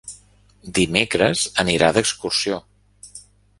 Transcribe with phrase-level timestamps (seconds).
[0.77, 2.61] Dimecres anirà d'excursió.